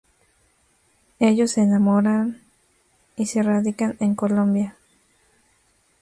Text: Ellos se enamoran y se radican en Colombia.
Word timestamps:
Ellos 1.19 1.51
se 1.51 1.61
enamoran 1.61 2.41
y 3.17 3.27
se 3.27 3.43
radican 3.43 3.97
en 3.99 4.15
Colombia. 4.15 4.75